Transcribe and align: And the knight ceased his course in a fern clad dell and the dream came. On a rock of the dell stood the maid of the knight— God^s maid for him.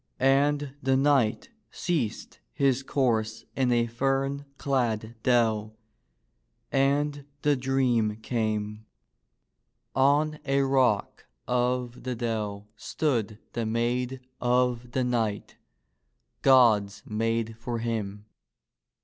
And 0.19 0.73
the 0.81 0.97
knight 0.97 1.51
ceased 1.69 2.39
his 2.53 2.81
course 2.81 3.45
in 3.55 3.71
a 3.71 3.85
fern 3.85 4.45
clad 4.57 5.13
dell 5.21 5.77
and 6.71 7.23
the 7.43 7.55
dream 7.55 8.15
came. 8.15 8.87
On 9.95 10.39
a 10.43 10.61
rock 10.63 11.27
of 11.47 12.01
the 12.01 12.15
dell 12.15 12.67
stood 12.75 13.37
the 13.53 13.67
maid 13.67 14.21
of 14.39 14.93
the 14.93 15.03
knight— 15.03 15.57
God^s 16.43 17.05
maid 17.07 17.55
for 17.59 17.77
him. 17.77 18.25